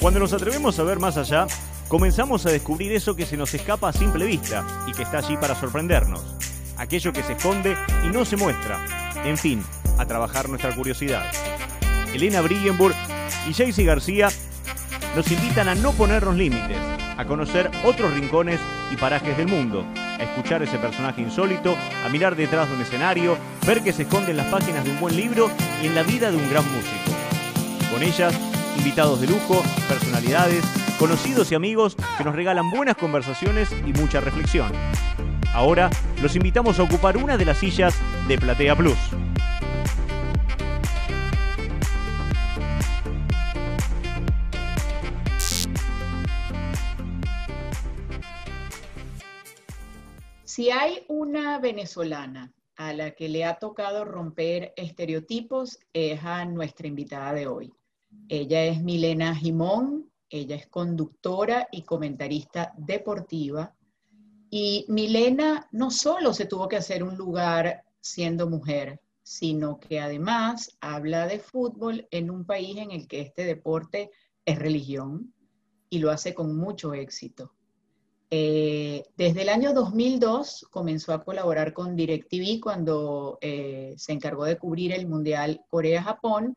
[0.00, 1.46] Cuando nos atrevemos a ver más allá,
[1.86, 5.36] comenzamos a descubrir eso que se nos escapa a simple vista y que está allí
[5.36, 6.24] para sorprendernos.
[6.78, 7.76] Aquello que se esconde
[8.06, 8.82] y no se muestra.
[9.26, 9.62] En fin,
[9.98, 11.30] a trabajar nuestra curiosidad.
[12.14, 12.94] Elena Brigenburg
[13.46, 14.30] y Jaycee García
[15.14, 16.78] nos invitan a no ponernos límites,
[17.18, 18.58] a conocer otros rincones
[18.90, 21.76] y parajes del mundo, a escuchar ese personaje insólito,
[22.06, 23.36] a mirar detrás de un escenario,
[23.66, 25.50] ver que se esconde en las páginas de un buen libro
[25.82, 27.10] y en la vida de un gran músico.
[27.92, 28.32] Con ellas,
[28.76, 30.64] invitados de lujo, personalidades,
[30.98, 34.72] conocidos y amigos que nos regalan buenas conversaciones y mucha reflexión.
[35.52, 35.90] Ahora
[36.22, 37.94] los invitamos a ocupar una de las sillas
[38.28, 38.98] de Platea Plus.
[50.44, 56.86] Si hay una venezolana a la que le ha tocado romper estereotipos, es a nuestra
[56.86, 57.72] invitada de hoy.
[58.32, 63.74] Ella es Milena Jimón, ella es conductora y comentarista deportiva.
[64.48, 70.78] Y Milena no solo se tuvo que hacer un lugar siendo mujer, sino que además
[70.80, 74.12] habla de fútbol en un país en el que este deporte
[74.44, 75.34] es religión
[75.88, 77.52] y lo hace con mucho éxito.
[78.30, 84.56] Eh, desde el año 2002 comenzó a colaborar con DirecTV cuando eh, se encargó de
[84.56, 86.56] cubrir el Mundial Corea-Japón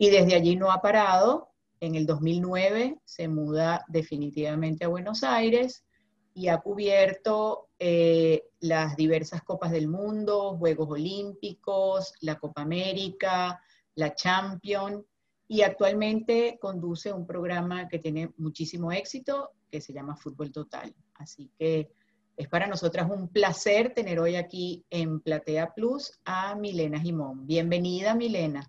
[0.00, 1.50] y desde allí no ha parado.
[1.78, 5.84] En el 2009 se muda definitivamente a Buenos Aires
[6.32, 13.60] y ha cubierto eh, las diversas Copas del Mundo, Juegos Olímpicos, la Copa América,
[13.94, 15.04] la Champions
[15.46, 20.94] y actualmente conduce un programa que tiene muchísimo éxito que se llama Fútbol Total.
[21.16, 21.92] Así que
[22.38, 27.46] es para nosotras un placer tener hoy aquí en Platea Plus a Milena Jimón.
[27.46, 28.66] Bienvenida, Milena.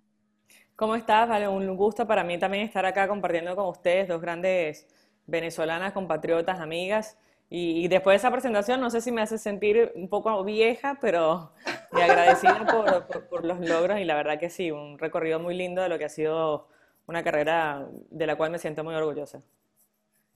[0.82, 1.28] ¿Cómo estás?
[1.28, 4.88] Vale, un gusto para mí también estar acá compartiendo con ustedes, dos grandes
[5.28, 7.16] venezolanas, compatriotas, amigas.
[7.48, 11.52] Y, después de esa presentación, no sé si me hace sentir un poco vieja, pero
[11.92, 12.66] me agradecida
[13.06, 15.98] por, por, los logros y la verdad que sí, un recorrido muy lindo de lo
[15.98, 16.66] que ha sido
[17.06, 19.40] una carrera de la cual me siento muy orgullosa.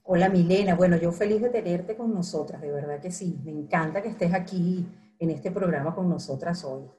[0.03, 4.01] Hola Milena, bueno, yo feliz de tenerte con nosotras, de verdad que sí, me encanta
[4.01, 4.87] que estés aquí
[5.19, 6.89] en este programa con nosotras hoy.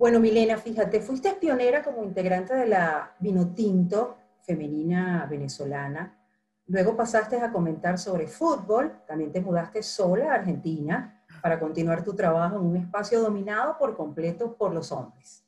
[0.00, 6.18] Bueno, Milena, fíjate, fuiste pionera como integrante de la Vinotinto femenina venezolana,
[6.68, 12.14] luego pasaste a comentar sobre fútbol, también te mudaste sola a Argentina para continuar tu
[12.14, 15.44] trabajo en un espacio dominado por completo por los hombres.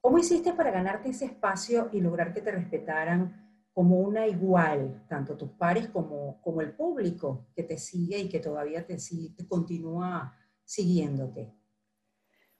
[0.00, 5.36] ¿Cómo hiciste para ganarte ese espacio y lograr que te respetaran como una igual, tanto
[5.36, 10.36] tus pares como, como el público que te sigue y que todavía te, te continúa
[10.64, 11.54] siguiéndote?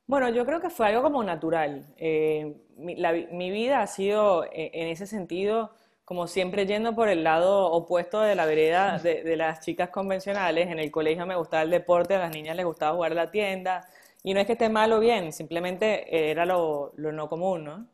[0.06, 1.86] Bueno, yo creo que fue algo como natural.
[1.96, 5.70] Eh, mi, vida ha sido eh, en ese sentido
[6.04, 10.68] como siempre yendo por el lado opuesto de la vereda de, las chicas convencionales.
[10.68, 13.30] En el colegio me gustaba el deporte, a las niñas les gustaba jugar a la
[13.30, 13.88] tienda.
[14.22, 17.86] Y no es que esté mal o bien, simplemente era lo, no común, ¿no?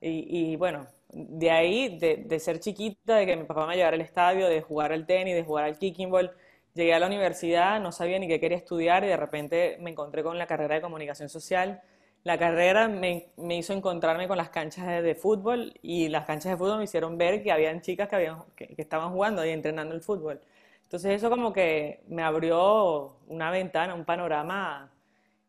[0.00, 4.00] Y, y bueno, de ahí, de, ser chiquita, de que mi papá me llevara al
[4.00, 6.30] estadio, de jugar al tenis, de jugar al kicking ball,
[6.78, 10.22] llegué a la universidad, no sabía ni qué quería estudiar y de repente me encontré
[10.22, 11.82] con la carrera de comunicación social.
[12.22, 16.78] La carrera me, hizo encontrarme con las canchas de, fútbol y las canchas de fútbol
[16.78, 20.40] me hicieron ver que habían chicas que, habían, que, estaban jugando y entrenando el fútbol.
[20.84, 24.92] Entonces eso como que me abrió una ventana, un panorama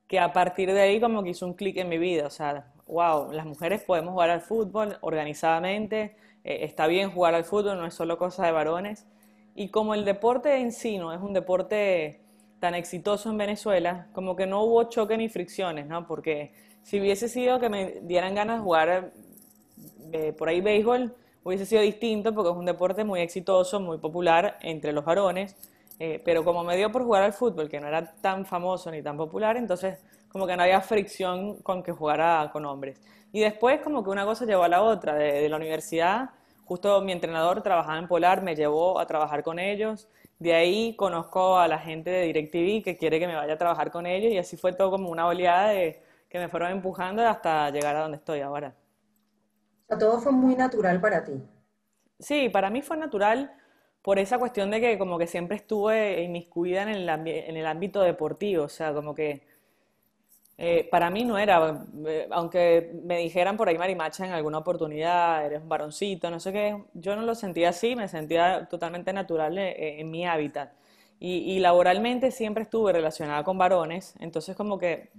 [0.08, 2.26] que a partir de ahí como que hizo un clic en mi vida.
[2.26, 7.46] O sea, wow, las mujeres podemos jugar al fútbol organizadamente, eh, está bien jugar al
[7.46, 9.08] fútbol, no es solo cosa de varones.
[9.60, 12.22] Y como el deporte en sí no es un deporte
[12.62, 16.08] tan exitoso en Venezuela, como que no hubo choque ni fricciones, ¿no?
[16.08, 19.12] Porque si hubiese sido que me dieran ganas de jugar
[20.14, 24.58] eh, por ahí béisbol, hubiese sido distinto porque es un deporte muy exitoso, muy popular
[24.62, 25.58] entre los varones,
[26.00, 29.02] eh, pero como me dio por jugar al fútbol, que no era tan famoso ni
[29.02, 30.00] tan popular, entonces
[30.30, 33.02] como que no había fricción con que jugara con hombres.
[33.34, 36.30] Y después como que una cosa llevó a la otra, de, la universidad,
[36.70, 40.08] justo mi entrenador trabajaba en Polar, me llevó a trabajar con ellos,
[40.38, 43.90] de ahí conozco a la gente de DirecTV que quiere que me vaya a trabajar
[43.90, 47.72] con ellos y así fue todo como una oleada de, que me fueron empujando hasta
[47.72, 48.76] llegar a donde estoy ahora.
[49.86, 51.42] O sea, todo fue muy natural para ti.
[52.20, 53.52] Sí, para mí fue natural
[54.04, 58.02] por esa cuestión de que como que siempre estuve inmiscuida en el, en el ámbito
[58.02, 59.42] deportivo, o sea, como que
[60.62, 65.46] eh, para mí no era, eh, aunque me dijeran por ahí marimacha en alguna oportunidad,
[65.46, 69.58] eres un varoncito, no sé qué, yo no lo sentía así, me sentía totalmente natural
[69.58, 70.74] eh, en, mi hábitat.
[71.18, 75.12] Y, laboralmente siempre estuve relacionada con varones, entonces como que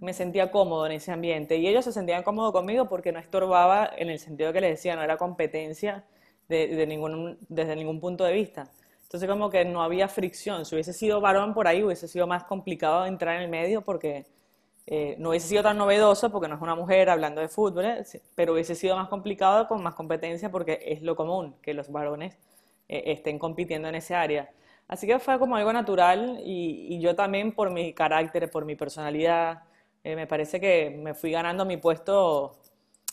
[0.00, 3.90] me sentía cómodo en ese ambiente y ellos se sentían cómodos conmigo porque no estorbaba
[3.96, 6.04] en el sentido que les decía, no era competencia,
[6.46, 8.70] de, ningún, desde ningún punto de vista.
[9.02, 10.66] Entonces como que no había fricción.
[10.66, 14.26] Si hubiese sido varón por ahí, hubiese sido más complicado entrar en el medio porque
[14.86, 18.04] eh, no hubiese sido tan novedoso porque no es una mujer hablando de fútbol, eh,
[18.34, 22.36] pero hubiese sido más complicado con más competencia porque es lo común que los varones
[22.88, 24.50] eh, estén compitiendo en ese área.
[24.86, 29.62] Así que fue como algo natural y, yo también por mi carácter, por mi personalidad,
[30.04, 32.58] me parece que me fui ganando mi puesto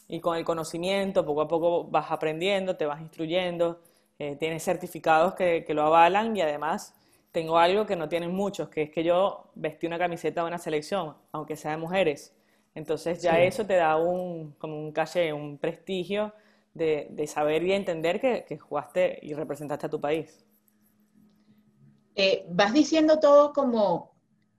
[0.09, 3.79] y con el conocimiento, poco a poco vas aprendiendo, te vas instruyendo,
[4.17, 6.93] tienes certificados que, que lo avalan y además
[7.31, 10.57] tengo algo que no tienen muchos, que es que yo vestí una camiseta de una
[10.57, 12.35] selección, aunque sea de mujeres.
[12.75, 16.33] Entonces ya eso te da un, como un caché, un prestigio
[16.73, 20.45] de, de saber y entender que, que, jugaste y representaste a tu país.
[22.15, 24.11] Eh, vas diciendo todo como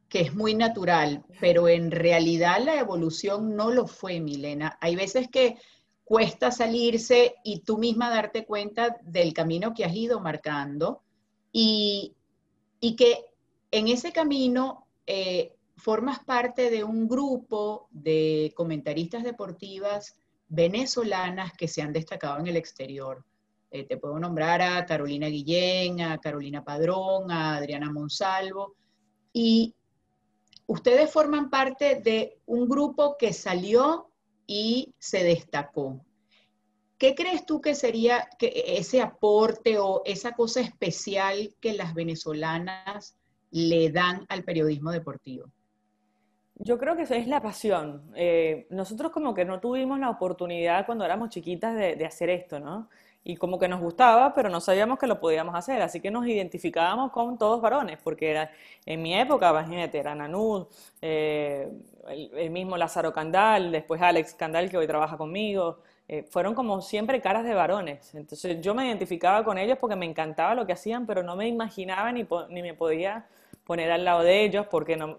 [0.09, 4.77] que es muy natural, pero en realidad la evolución no lo fue, Milena.
[4.81, 5.57] Hay veces que
[6.05, 11.03] cuesta salirse y tú misma darte cuenta del camino que has ido marcando.
[11.51, 12.15] Y,
[12.83, 13.27] y que
[13.71, 20.17] en ese camino eh, formas parte de un grupo de comentaristas deportivas
[20.49, 23.25] venezolanas que se han destacado en el exterior.
[23.71, 28.75] Eh, te puedo nombrar a Carolina Guillén, a Carolina Padrón, a Adriana Monsalvo.
[29.33, 29.77] Y
[30.67, 34.11] ustedes forman parte de un grupo que salió
[34.45, 36.05] y se destacó.
[37.03, 43.17] ¿Qué crees tú que sería ese aporte o esa cosa especial que las venezolanas
[43.51, 45.47] le dan al periodismo deportivo?
[46.55, 48.13] Yo creo que eso es la pasión.
[48.15, 52.89] Eh, nosotros como que no tuvimos la oportunidad cuando éramos chiquitas de, hacer esto, ¿no?
[53.25, 56.25] Y como que nos gustaba, pero no sabíamos que lo podíamos hacer, así que nos
[56.25, 58.53] identificábamos con todos varones, porque era,
[58.87, 60.69] en mi época, imagínate, era Nanud,
[61.01, 61.69] eh,
[62.09, 66.81] el, el, mismo Lázaro Candal, después Alex Candal, que hoy trabaja conmigo, eh, fueron como
[66.83, 68.15] siempre caras de varones.
[68.15, 71.49] Entonces yo me identificaba con ellos porque me encantaba lo que hacían, pero no me
[71.49, 73.27] imaginaba ni, ni me podía
[73.65, 75.17] poner al lado de ellos porque no,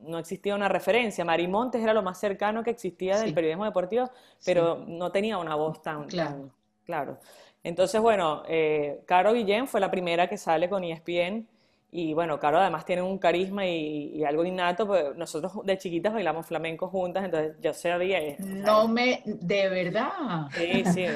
[0.00, 1.24] no, existía una referencia.
[1.24, 4.10] Marimontes era lo más cercano que existía del periodismo deportivo,
[4.44, 6.50] pero no tenía una voz tan claro.
[6.84, 7.18] claro.
[7.62, 11.48] Entonces, bueno, eh, Caro Guillén fue la primera que sale con ESPN
[11.96, 16.44] y bueno, Caro además tiene un carisma y, algo innato, pues nosotros de chiquitas bailamos
[16.44, 18.18] flamenco juntas, entonces yo sabía...
[18.40, 19.22] No me...
[19.24, 20.48] ¿De verdad?
[20.56, 21.06] Sí, sí,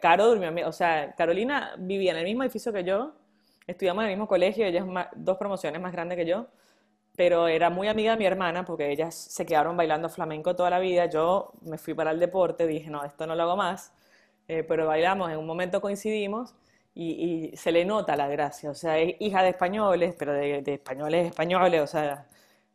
[0.00, 3.12] Caro durmió, o sea, Carolina vivía en el mismo edificio que yo,
[3.66, 4.86] estudiamos en el mismo colegio, ella es
[5.16, 6.46] dos promociones más grande que yo,
[7.14, 10.78] pero era muy amiga de mi hermana porque ellas se quedaron bailando flamenco toda la
[10.78, 13.92] vida, yo me fui para el deporte, dije, no, esto no lo hago más,
[14.48, 16.54] eh, pero bailamos, en un momento coincidimos
[16.94, 21.28] y, se le nota la gracia, o sea, es hija de españoles, pero de, españoles
[21.28, 22.26] españoles, o sea,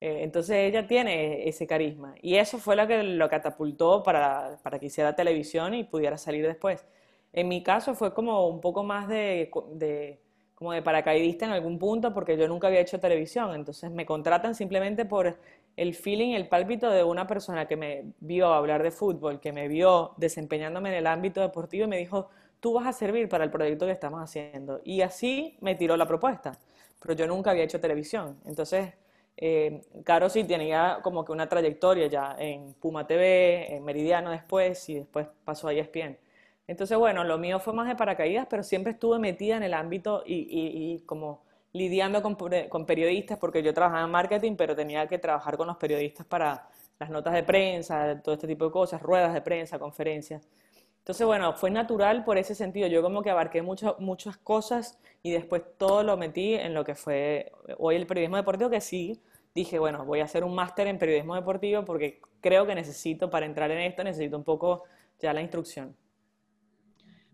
[0.02, 4.80] eh, entonces ella tiene ese carisma y eso fue lo que lo catapultó para, para,
[4.80, 6.86] que hiciera televisión y pudiera salir después.
[7.34, 10.20] En mi caso fue como un poco más de, de,
[10.56, 14.56] como de paracaidista en algún punto porque yo nunca había hecho televisión, entonces me contratan
[14.56, 15.38] simplemente por
[15.76, 19.68] el feeling, el pálpito de una persona que me vio hablar de fútbol, que me
[19.68, 23.52] vio desempeñándome en el ámbito deportivo y me dijo, tú vas a servir para el
[23.52, 24.82] proyecto que estamos haciendo.
[24.84, 26.58] Y así me tiró la propuesta,
[27.00, 28.38] pero yo nunca había hecho televisión.
[28.46, 28.94] Entonces,
[29.38, 34.90] eh, Caro sí tenía como que una trayectoria ya en Puma TV, en Meridiano después,
[34.90, 36.18] y después pasó a ESPN.
[36.68, 40.24] Entonces, bueno, lo mío fue más de paracaídas, pero siempre estuve metida en el ámbito
[40.26, 45.56] y, como lidiando con, con, periodistas, porque yo trabajaba en marketing, pero tenía que trabajar
[45.58, 46.68] con los periodistas para
[47.00, 50.48] las notas de prensa, todo este tipo de cosas, ruedas de prensa, conferencias.
[51.08, 52.86] Entonces, bueno, fue natural por ese sentido.
[52.90, 56.96] Yo como que abarqué mucho, muchas cosas y después todo lo metí en lo que
[56.96, 59.22] fue hoy el periodismo deportivo, que sí
[59.56, 63.46] dije, bueno, voy a hacer un máster en periodismo deportivo porque creo que necesito, para
[63.46, 64.84] entrar en esto, necesito un poco
[65.18, 65.96] ya la instrucción.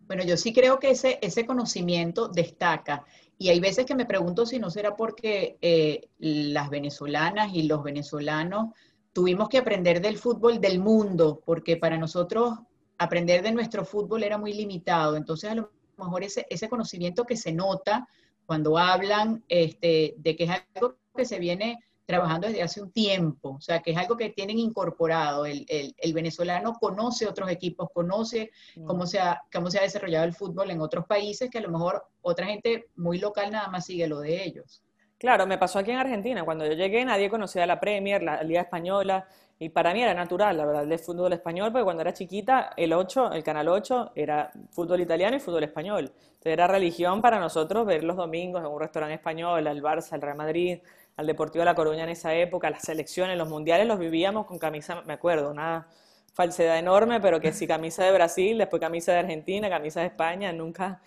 [0.05, 3.03] Bueno, yo sí creo que ese, ese conocimiento destaca.
[3.39, 7.81] Y hay veces que me pregunto si no será porque eh, las venezolanas y los
[7.81, 8.67] venezolanos
[9.13, 12.59] tuvimos que aprender del fútbol del mundo, porque para nosotros
[12.97, 15.15] aprender de nuestro fútbol era muy limitado.
[15.15, 18.07] Entonces, a lo mejor ese, ese conocimiento que se nota
[18.45, 23.55] cuando hablan este, de que es algo que se viene trabajando desde hace un tiempo,
[23.57, 25.45] o sea, que es algo que tienen incorporado.
[25.45, 28.85] El, el, venezolano conoce otros equipos, conoce mm.
[28.85, 31.69] cómo se, ha, cómo se ha desarrollado el fútbol en otros países, que a lo
[31.69, 34.83] mejor otra gente muy local nada más sigue lo de ellos.
[35.17, 36.43] Claro, me pasó aquí en Argentina.
[36.43, 39.25] Cuando yo llegué nadie conocía la Premier, la Liga Española,
[39.59, 42.93] y para mí era natural, la verdad, el fútbol español, porque cuando era chiquita, el
[42.93, 46.11] 8, el canal 8, era fútbol italiano y fútbol español.
[46.15, 50.21] Entonces era religión para nosotros ver los domingos en un restaurante español, al Barça, al
[50.21, 50.79] Real Madrid,
[51.15, 54.59] al Deportivo de La Coruña en esa época, las selecciones, los mundiales los vivíamos con
[54.59, 55.87] camisa, me acuerdo, una
[56.33, 60.51] falsedad enorme, pero que si camisa de Brasil, después camisa de Argentina, camisa de España,
[60.51, 60.99] nunca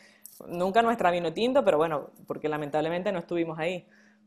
[0.46, 3.86] nunca nuestra vino tinto, pero bueno, porque lamentablemente no estuvimos ahí.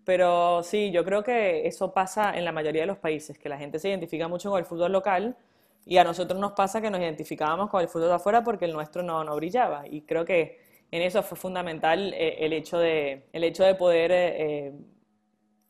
[0.10, 3.60] Pero sí, yo creo que eso pasa en la mayoría de los países, que la
[3.60, 5.38] gente se identifica mucho con el fútbol local
[5.86, 8.74] y a nosotros nos pasa que nos identificábamos con el fútbol de afuera porque el
[8.74, 9.88] nuestro no, no brillaba.
[9.88, 10.58] Y creo que
[10.90, 14.74] en eso fue fundamental eh, el, hecho de, el hecho de poder eh,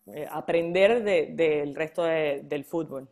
[0.08, 3.10] eh, aprender del resto del fútbol.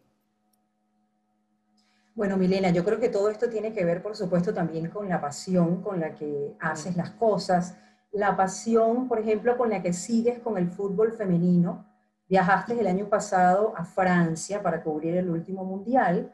[2.15, 5.19] Bueno, Milena, yo creo que todo esto tiene que ver, por supuesto, también con la
[5.19, 7.77] pasión con la que haces las cosas,
[8.11, 11.85] la pasión, por ejemplo, con la que sigues con el fútbol femenino.
[12.27, 16.33] Viajaste el año pasado a Francia para cubrir el último mundial.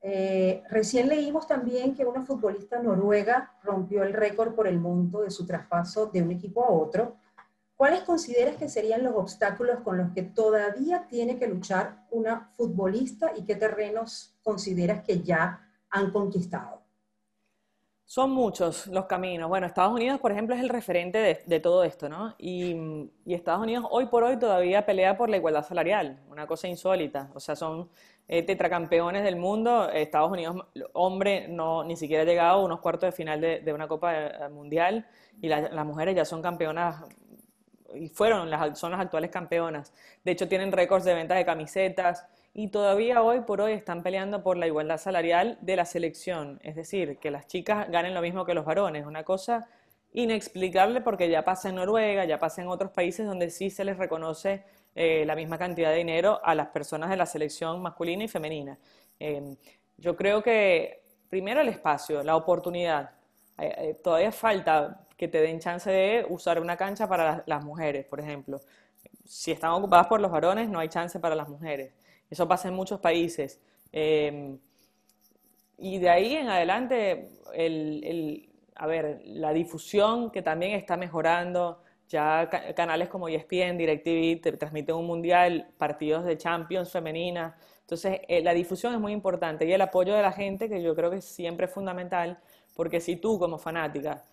[0.00, 5.30] Eh, recién leímos también que una futbolista noruega rompió el récord por el monto de
[5.30, 7.16] su traspaso de un equipo a otro.
[7.76, 13.32] ¿Cuáles consideras que serían los obstáculos con los que todavía tiene que luchar una futbolista
[13.36, 15.60] y qué terrenos consideras que ya
[15.90, 16.81] han conquistado?
[18.12, 19.48] Son muchos los caminos.
[19.48, 22.34] Bueno, Estados Unidos, por ejemplo, es el referente de, todo esto, ¿no?
[22.36, 27.30] Y, Estados Unidos hoy por hoy todavía pelea por la igualdad salarial, una cosa insólita.
[27.34, 27.88] O sea, son
[28.28, 29.88] eh, tetracampeones del mundo.
[29.88, 30.56] Estados Unidos,
[30.92, 34.48] hombre, no ni siquiera ha llegado a unos cuartos de final de, una Copa eh,
[34.50, 35.06] Mundial
[35.40, 37.06] y las mujeres ya son campeonas
[37.94, 39.94] y fueron las, son las actuales campeonas.
[40.22, 44.42] De hecho, tienen récords de venta de camisetas y todavía hoy por hoy están peleando
[44.42, 46.60] por la igualdad salarial de la selección.
[46.62, 49.06] Es decir, que las chicas ganen lo mismo que los varones.
[49.06, 49.68] Una cosa
[50.12, 53.96] inexplicable porque ya pasa en Noruega, ya pasa en otros países donde sí se les
[53.96, 58.28] reconoce eh, la misma cantidad de dinero a las personas de la selección masculina y
[58.28, 58.78] femenina.
[59.18, 59.56] Eh,
[59.96, 63.12] yo creo que primero el espacio, la oportunidad.
[63.58, 68.20] Eh, todavía falta que te den chance de usar una cancha para las, mujeres, por
[68.20, 68.60] ejemplo.
[69.24, 71.94] Si están ocupadas por los varones, no hay chance para las mujeres.
[72.32, 73.60] Eso pasa en muchos países.
[73.92, 74.58] Em,
[75.76, 81.82] y de ahí en adelante, el, a ver, la difusión que también está mejorando.
[82.08, 87.54] Ya canales como ESPN, DirecTV te transmiten un mundial, partidos de Champions femenina.
[87.80, 90.94] Entonces, eh, la difusión es muy importante y el apoyo de la gente, que yo
[90.96, 92.38] creo que siempre es fundamental,
[92.74, 94.24] porque si tú como fanática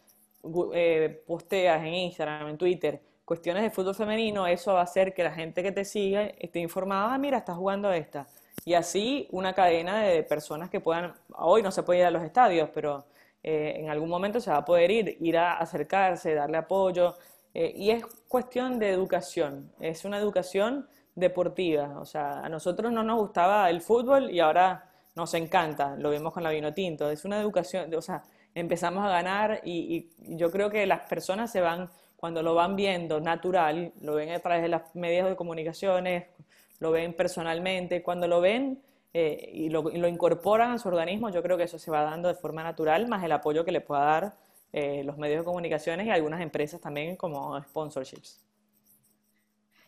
[0.74, 5.24] eh, posteas en Instagram, en Twitter, cuestiones de fútbol femenino, eso va a hacer que
[5.24, 8.26] la gente que te sigue esté informada, ah, mira, estás jugando esta.
[8.66, 12.24] Y así una cadena de personas que puedan, hoy no se puede ir a los
[12.24, 13.06] estadios, pero
[13.44, 17.18] eh, en algún momento se va a poder ir, ir a acercarse, darle apoyo.
[17.54, 22.00] Eh, y es cuestión de educación, es una educación deportiva.
[22.00, 26.34] O sea, a nosotros no nos gustaba el fútbol y ahora nos encanta, lo vemos
[26.34, 27.12] con la vino tinto.
[27.12, 28.24] Es una educación, o sea,
[28.56, 31.90] empezamos a ganar y, yo creo que las personas se van,
[32.20, 36.26] cuando lo van viendo natural, lo ven a través de los medios de comunicaciones,
[36.80, 38.82] lo ven personalmente, cuando lo ven
[39.14, 42.36] eh, y, lo, incorporan a su organismo, yo creo que eso se va dando de
[42.36, 44.38] forma natural, más el apoyo que le pueda dar
[44.74, 48.44] eh, los medios de comunicaciones y algunas empresas también como sponsorships.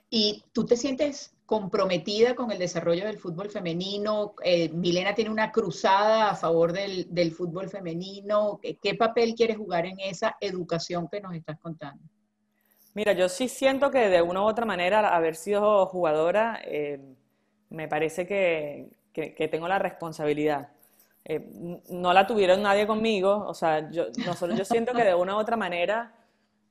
[0.10, 4.36] ¿Y tú te sientes comprometida con el desarrollo del fútbol femenino?
[4.42, 8.62] Eh, Milena tiene una cruzada a favor del, del, fútbol femenino.
[8.82, 12.04] ¿Qué papel quieres jugar en esa educación que nos estás contando?
[12.94, 17.00] Mira, yo sí siento que de una u otra manera, haber sido jugadora, eh,
[17.70, 20.70] me parece que, que, tengo la responsabilidad.
[21.24, 21.48] Eh,
[21.90, 25.40] no la tuvieron nadie conmigo, o sea, yo, nosotros, yo siento que de una u
[25.40, 26.14] otra manera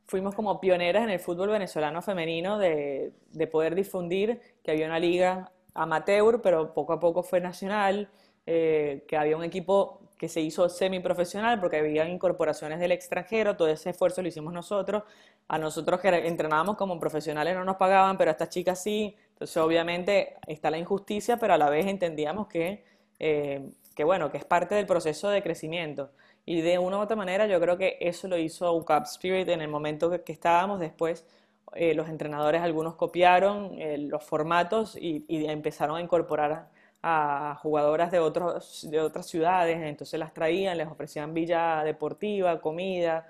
[0.07, 4.99] fuimos como pioneras en el fútbol venezolano femenino de, de, poder difundir que había una
[4.99, 8.11] liga amateur, pero poco a poco fue nacional,
[8.47, 13.69] eh, que había un equipo que se hizo semiprofesional porque había incorporaciones del extranjero, todo
[13.69, 15.05] ese esfuerzo lo hicimos nosotros,
[15.49, 19.57] a nosotros que entrenábamos como profesionales no nos pagaban, pero a estas chicas sí, entonces
[19.57, 22.85] obviamente está la injusticia, pero a la vez entendíamos que,
[23.19, 26.11] eh, que bueno, que es parte del proceso de crecimiento.
[26.45, 29.63] Y de una u otra manera yo creo que eso lo hizo UCAP Spirit en
[29.63, 30.81] el momento que, estábamos.
[30.81, 31.27] Después
[31.75, 36.69] eh, los entrenadores, algunos copiaron eh, los formatos y, empezaron a incorporar
[37.03, 39.79] a, jugadoras de, otros, de otras ciudades.
[39.83, 43.27] Entonces las traían, les ofrecían villa deportiva, comida.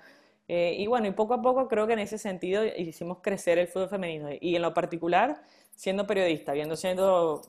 [0.47, 3.67] Eh, y bueno, y poco a poco creo que en ese sentido hicimos crecer el
[3.67, 4.29] fútbol femenino.
[4.39, 5.41] Y en lo particular,
[5.75, 7.41] siendo periodista, viendo siendo,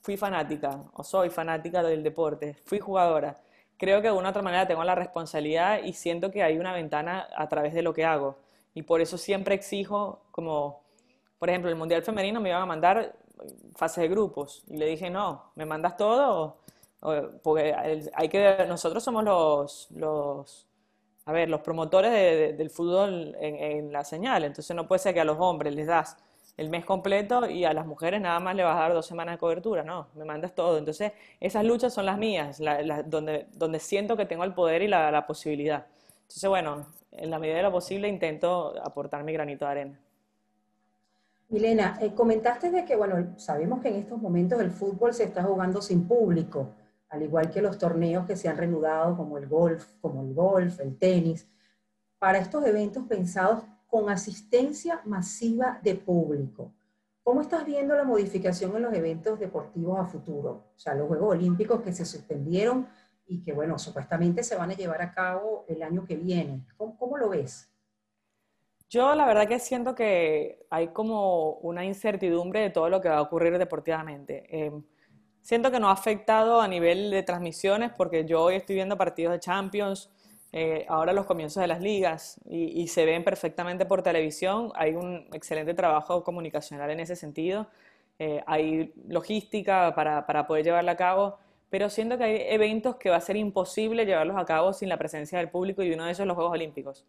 [0.00, 3.36] fui fanática o soy fanática del deporte, fui jugadora
[3.78, 7.28] creo que de una otra manera tengo la responsabilidad y siento que hay una ventana
[7.34, 8.36] a través de lo que hago.
[8.74, 10.82] Y por eso siempre exijo, como,
[11.38, 13.14] por ejemplo, el Mundial Femenino me iban a mandar
[13.74, 14.64] fase de grupos.
[14.66, 16.58] Y le dije, no, ¿me mandas todo?
[17.44, 17.72] porque
[18.12, 20.66] hay que, nosotros somos los, los
[21.28, 24.44] a ver, los promotores del fútbol en, la señal.
[24.44, 26.16] Entonces no puede ser que a los hombres les das
[26.56, 29.34] el mes completo y a las mujeres nada más le vas a dar dos semanas
[29.34, 30.78] de cobertura, no, me mandas todo.
[30.78, 32.60] Entonces, esas luchas son las mías,
[33.04, 35.86] donde, donde siento que tengo el poder y la, posibilidad.
[36.22, 40.00] Entonces, bueno, en la medida de lo posible intento aportar mi granito de arena.
[41.48, 45.42] Milena, eh, comentaste de que, bueno, sabemos que en estos momentos el fútbol se está
[45.42, 46.74] jugando sin público,
[47.08, 50.78] al igual que los torneos que se han reanudado como el golf, como el golf,
[50.80, 51.48] el tenis,
[52.18, 56.74] para estos eventos pensados con asistencia masiva de público.
[57.22, 60.72] ¿Cómo estás viendo la modificación en los eventos deportivos a futuro?
[60.74, 62.86] O sea, los Juegos Olímpicos que se suspendieron
[63.26, 66.66] y que, bueno, supuestamente se van a llevar a cabo el año que viene.
[66.76, 67.70] ¿Cómo, lo ves?
[68.90, 73.18] Yo la verdad que siento que hay como una incertidumbre de todo lo que va
[73.18, 74.46] a ocurrir deportivamente.
[74.48, 74.82] Em,
[75.42, 79.32] siento que no ha afectado a nivel de transmisiones porque yo hoy estoy viendo partidos
[79.34, 80.10] de Champions,
[80.52, 84.72] eh, ahora los comienzos de las ligas y, se ven perfectamente por televisión.
[84.74, 87.68] Hay un excelente trabajo comunicacional en ese sentido.
[88.18, 91.38] Eh, hay logística para, para, poder llevarla a cabo,
[91.70, 94.96] pero siento que hay eventos que va a ser imposible llevarlos a cabo sin la
[94.96, 97.04] presencia del público y uno de esos es los Juegos Olímpicos.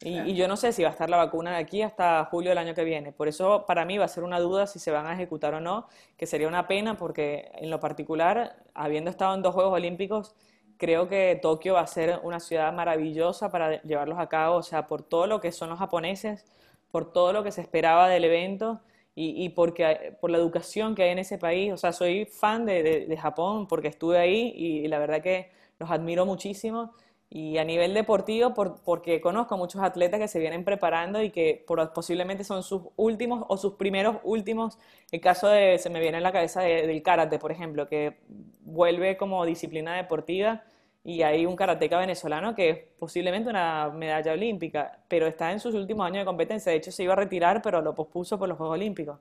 [0.00, 2.58] Y, yo no sé si va a estar la vacuna de aquí hasta julio del
[2.58, 3.10] año que viene.
[3.12, 5.60] Por eso para mí va a ser una duda si se van a ejecutar o
[5.60, 10.36] no, que sería una pena porque en lo particular, habiendo estado en dos Juegos Olímpicos,
[10.76, 14.86] creo que Tokio va a ser una ciudad maravillosa para llevarlos a cabo, o sea,
[14.86, 16.44] por todo lo que son los japoneses,
[16.90, 18.80] por todo lo que se esperaba del evento
[19.20, 21.72] y, porque, por la educación que hay en ese país.
[21.72, 25.50] O sea, soy fan de, Japón porque estuve ahí y, la verdad que
[25.80, 26.92] los admiro muchísimo.
[27.30, 32.42] Y a nivel deportivo, porque conozco muchos atletas que se vienen preparando y que posiblemente
[32.42, 34.78] son sus últimos o sus primeros últimos.
[35.12, 38.18] El caso de, se me viene en la cabeza del karate, por ejemplo, que
[38.60, 40.64] vuelve como disciplina deportiva
[41.04, 45.74] y hay un karateca venezolano que es posiblemente una medalla olímpica, pero está en sus
[45.74, 46.72] últimos años de competencia.
[46.72, 49.18] De hecho, se iba a retirar, pero lo pospuso por los Juegos Olímpicos.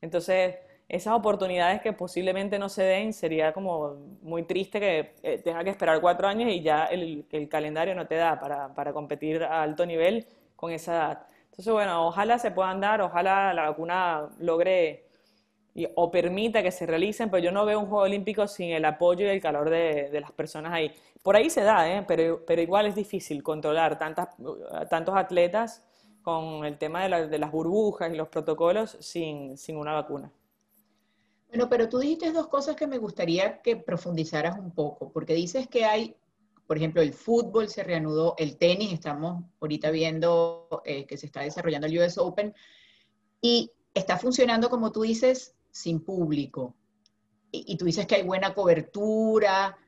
[0.00, 0.56] Entonces,
[0.88, 5.70] esas oportunidades que posiblemente no se den, sería como muy triste que eh, tenga que
[5.70, 9.62] esperar cuatro años y ya el, el calendario no te da para, para, competir a
[9.62, 11.26] alto nivel con esa edad.
[11.50, 15.06] Entonces, bueno, ojalá se puedan dar, ojalá la vacuna logre
[15.94, 19.26] o permita que se realicen, pero yo no veo un Juego Olímpico sin el apoyo
[19.26, 20.92] y el calor de, de las personas ahí.
[21.22, 22.04] Por ahí se da, ¿eh?
[22.06, 24.28] pero, pero igual es difícil controlar tantas,
[24.88, 25.84] tantos atletas
[26.22, 30.30] con el tema de, de las burbujas y los protocolos sin, sin una vacuna.
[31.48, 35.68] Bueno, pero tú dijiste dos cosas que me gustaría que profundizaras un poco, porque dices
[35.68, 36.16] que hay,
[36.66, 41.42] por ejemplo, el fútbol se reanudó, el tenis, estamos ahorita viendo eh, que se está
[41.42, 42.54] desarrollando el US Open,
[43.40, 46.74] y está funcionando, como tú dices, sin público.
[47.52, 49.78] Y, tú dices que hay buena cobertura.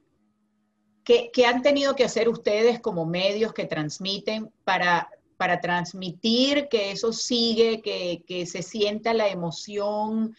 [1.05, 6.93] ¿Qué, ¿Qué, han tenido que hacer ustedes como medios que transmiten para, para transmitir que
[6.93, 10.35] eso sigue, que, que se sienta la emoción,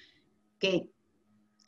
[0.58, 0.90] que,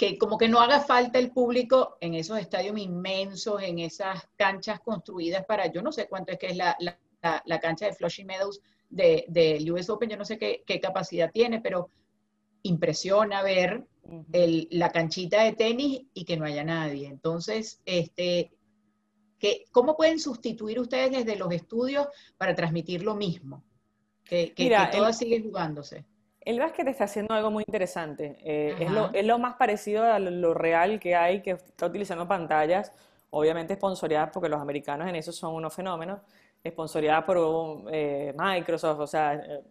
[0.01, 4.79] que como que no haga falta el público en esos estadios inmensos, en esas canchas
[4.79, 8.61] construidas para, yo no sé cuánto es que es la, la, cancha de Flushing Meadows
[8.89, 11.91] del de US Open, yo no sé qué, qué, capacidad tiene, pero
[12.63, 13.85] impresiona ver
[14.31, 17.07] el, la canchita de tenis y que no haya nadie.
[17.07, 18.51] Entonces, este,
[19.37, 23.63] ¿qué, ¿cómo pueden sustituir ustedes desde los estudios para transmitir lo mismo?
[24.23, 26.07] Que, que, todo sigue jugándose.
[26.43, 28.37] El básquet está haciendo algo muy interesante.
[28.43, 32.27] Eh, es, lo, es, lo, más parecido a lo, real que hay, que está utilizando
[32.27, 32.91] pantallas,
[33.29, 36.19] obviamente sponsoreadas, porque los americanos en eso son unos fenómenos,
[36.67, 37.37] sponsoreadas por
[37.91, 39.61] eh, Microsoft, o sea, eh,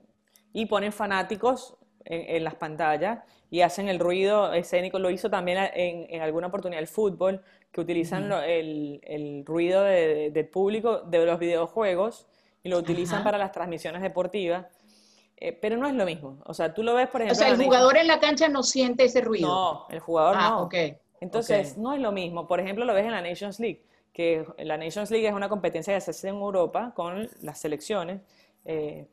[0.52, 4.98] y ponen fanáticos en, las pantallas y hacen el ruido escénico.
[4.98, 10.48] Lo hizo también en, en alguna oportunidad el fútbol, que utilizan el, el, ruido del
[10.48, 12.26] público de los videojuegos
[12.62, 14.66] y lo utilizan para las transmisiones deportivas.
[15.42, 16.38] Eh, pero no es lo mismo.
[16.44, 17.32] O sea, tú lo ves, por ejemplo.
[17.32, 19.48] O sea, el jugador en la cancha no siente ese ruido.
[19.48, 20.68] No, el jugador ah, no.
[21.20, 22.46] Entonces, no es lo mismo.
[22.46, 25.94] Por ejemplo, lo ves en la Nations League, que la Nations League es una competencia
[25.94, 28.20] que se hace en Europa con las selecciones.
[28.66, 29.06] Eh,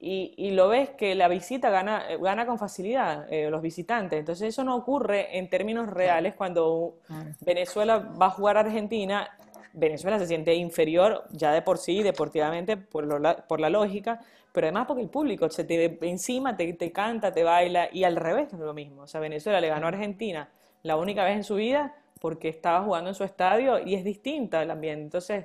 [0.00, 4.18] y, y, lo ves que la visita gana, gana con facilidad, eh, los visitantes.
[4.18, 6.98] Entonces, eso no ocurre en términos reales cuando
[7.40, 9.28] Venezuela va a jugar a Argentina.
[9.72, 14.20] Venezuela se siente inferior ya de por sí, deportivamente, por, por la lógica,
[14.52, 18.16] pero además porque el público se te encima, te, te canta, te baila, y al
[18.16, 19.02] revés es lo mismo.
[19.02, 20.48] O sea, Venezuela le ganó a Argentina
[20.82, 24.62] la única vez en su vida porque estaba jugando en su estadio y es distinta
[24.62, 25.04] el ambiente.
[25.04, 25.44] Entonces,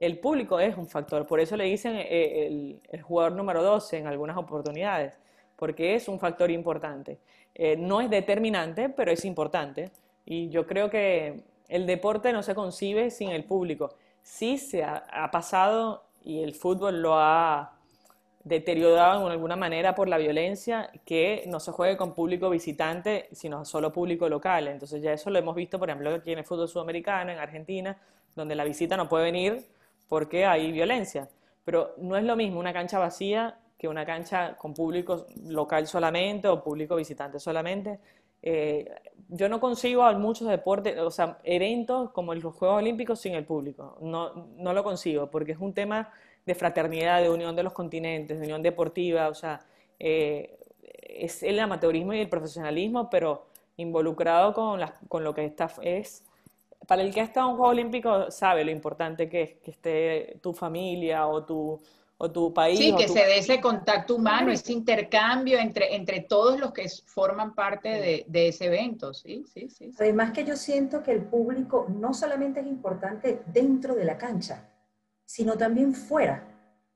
[0.00, 1.26] el público es un factor.
[1.26, 5.18] Por eso le dicen eh, el, jugador número 12 en algunas oportunidades,
[5.56, 7.18] porque es un factor importante.
[7.54, 9.90] Eh, no es determinante, pero es importante.
[10.24, 13.94] Y yo creo que el deporte no se concibe sin el público.
[14.22, 17.77] Sí se ha pasado y el fútbol lo ha
[18.48, 23.64] deteriorado de alguna manera por la violencia, que no se juegue con público visitante, sino
[23.64, 24.68] solo público local.
[24.68, 27.96] Entonces ya eso lo hemos visto, por ejemplo, aquí en el fútbol sudamericano, en Argentina,
[28.34, 29.66] donde la visita no puede venir
[30.08, 31.28] porque hay violencia.
[31.64, 36.48] pero no es lo mismo una cancha vacía que una cancha con público local solamente
[36.48, 38.00] o público visitante solamente.
[38.42, 38.90] Eh,
[39.28, 43.44] yo no consigo a muchos deportes, o sea, eventos como los Juegos Olímpicos sin el
[43.44, 43.98] público.
[44.00, 46.10] No, no lo consigo, porque es un tema
[46.48, 49.60] de fraternidad, de unión de los continentes, de unión deportiva, o sea,
[49.98, 56.24] eh, es el amateurismo y el profesionalismo, pero involucrado con, con lo que está, es
[56.86, 59.70] para el que ha estado en un Juego Olímpico sabe lo importante que es que
[59.72, 61.78] esté tu familia o tu,
[62.16, 62.78] o tu país.
[62.78, 67.54] Sí, que se dé ese contacto humano, ese intercambio entre, entre todos los que forman
[67.54, 69.12] parte de, de ese evento.
[69.12, 69.44] ¿sí?
[69.52, 74.04] Sí, sí, Además que yo siento que el público no solamente es importante dentro de
[74.06, 74.66] la cancha,
[75.28, 76.42] sino también fuera.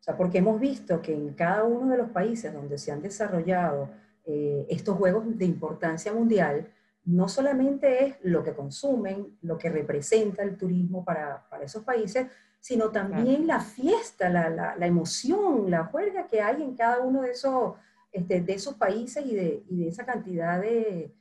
[0.01, 3.03] O sea, porque hemos visto que en cada uno de los países donde se han
[3.03, 3.91] desarrollado
[4.25, 6.67] eh, estos juegos de importancia mundial,
[7.05, 12.27] no solamente es lo que consumen, lo que representa el turismo para, esos países,
[12.59, 17.75] sino también la fiesta, la, emoción, la juerga que hay en cada uno de esos,
[18.13, 21.15] este, de esos países y de, esa cantidad de,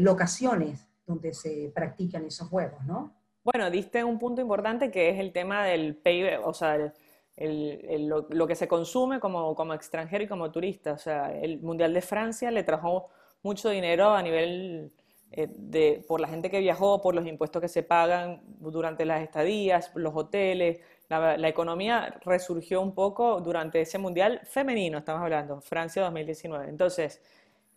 [0.00, 3.12] locaciones donde se practican esos juegos, ¿no?
[3.44, 6.92] Bueno, diste un punto importante que es el tema del PIB, o sea,
[7.36, 10.92] lo, que se consume como, como extranjero y como turista.
[10.92, 13.08] O sea, el Mundial de Francia le trajo
[13.42, 14.92] mucho dinero a nivel
[15.32, 19.22] eh, de, por la gente que viajó, por los impuestos que se pagan durante las
[19.22, 20.80] estadías, los hoteles.
[21.08, 26.68] La, la, economía resurgió un poco durante ese mundial femenino, estamos hablando, Francia 2019.
[26.68, 27.20] Entonces,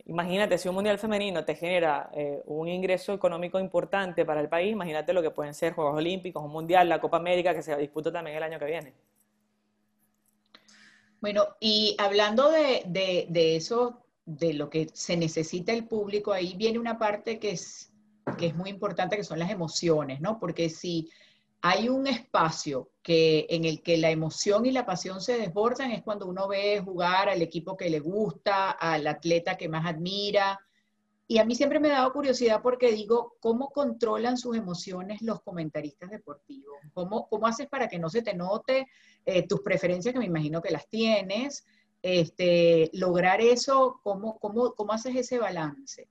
[0.05, 4.71] imagínate, si un mundial femenino te genera eh, un ingreso económico importante para el país,
[4.71, 8.11] imagínate lo que pueden ser Juegos Olímpicos, un mundial, la Copa América, que se disputa
[8.11, 8.93] también el año que viene.
[11.21, 12.83] Bueno, y hablando de,
[13.29, 17.91] de, eso de lo que se necesita el público, ahí viene una parte que es,
[18.37, 20.39] que es muy importante, que son las emociones, ¿no?
[20.39, 21.09] Porque si
[21.67, 26.03] hay un espacio que, en el que la emoción y la pasión se desbordan, es
[26.03, 30.59] cuando uno ve jugar al equipo que le gusta, al atleta que más admira.
[31.27, 35.41] Y a mí siempre me ha dado curiosidad porque digo, ¿cómo controlan sus emociones los
[35.41, 36.77] comentaristas deportivos?
[36.93, 38.85] ¿Cómo, cómo haces para que no se te note
[39.25, 41.65] eh, tus preferencias, que me imagino que las tienes?
[42.05, 46.07] este, lograr eso, ¿cómo, cómo, cómo haces ese balance?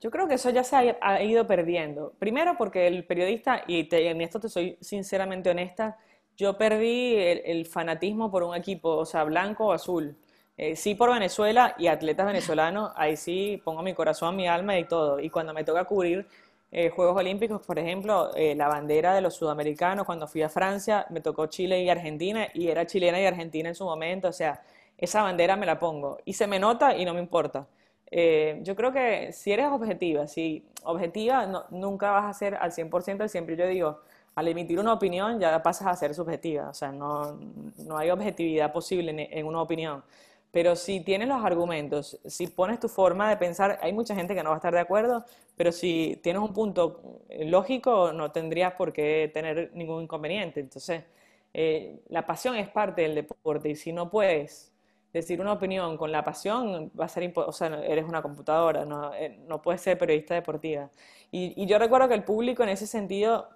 [0.00, 2.12] Yo creo que eso ya se ha, ido perdiendo.
[2.18, 5.96] Primero porque el periodista, y en esto te soy sinceramente honesta,
[6.36, 10.16] yo perdí el, fanatismo por un equipo, o sea, blanco o azul.
[10.56, 14.84] Eh, sí por Venezuela y atletas venezolanos, ahí sí pongo mi corazón, mi alma y
[14.84, 15.18] todo.
[15.20, 16.26] Y cuando me toca cubrir
[16.70, 21.06] eh, Juegos Olímpicos, por ejemplo, eh, la bandera de los sudamericanos, cuando fui a Francia,
[21.10, 24.62] me tocó Chile y Argentina, y era chilena y argentina en su momento, o sea,
[24.96, 27.66] esa bandera me la pongo y se me nota y no me importa.
[28.10, 33.28] Eh, yo creo que si eres objetiva, si objetiva nunca vas a ser al 100%,
[33.28, 34.00] siempre yo digo,
[34.34, 37.38] al emitir una opinión ya pasas a ser subjetiva, o sea, no,
[37.78, 40.02] no hay objetividad posible en, en, una opinión.
[40.50, 44.42] Pero si tienes los argumentos, si pones tu forma de pensar, hay mucha gente que
[44.42, 45.24] no va a estar de acuerdo,
[45.56, 50.60] pero si tienes un punto lógico, no tendrías por qué tener ningún inconveniente.
[50.60, 51.04] Entonces,
[51.52, 54.72] eh, la pasión es parte del deporte y si no puedes
[55.12, 59.14] decir una opinión con la pasión va a ser o sea, eres una computadora, no,
[59.14, 60.90] eh, no puedes ser periodista deportiva.
[61.30, 63.48] Y, yo recuerdo que el público en ese sentido,